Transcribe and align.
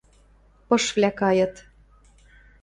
Пышвлӓ 0.67 1.11
кайыт. 1.19 1.55